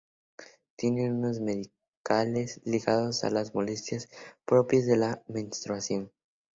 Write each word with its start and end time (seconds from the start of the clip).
Tiene 0.77 1.13
usos 1.13 1.41
medicinales 1.41 2.59
ligados 2.65 3.23
a 3.23 3.29
las 3.29 3.53
molestias 3.53 4.09
propias 4.47 4.87
de 4.87 4.97
la 4.97 5.21
menstruación. 5.27 6.11